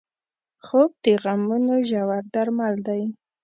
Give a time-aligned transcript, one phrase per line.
[0.63, 3.03] خوب د غمونو ژور درمل دی